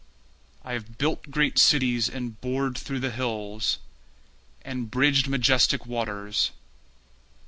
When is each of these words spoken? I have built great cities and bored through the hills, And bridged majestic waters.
I 0.63 0.73
have 0.73 0.97
built 0.97 1.29
great 1.29 1.59
cities 1.59 2.09
and 2.09 2.41
bored 2.41 2.75
through 2.75 3.01
the 3.01 3.11
hills, 3.11 3.77
And 4.63 4.89
bridged 4.89 5.27
majestic 5.27 5.85
waters. 5.85 6.49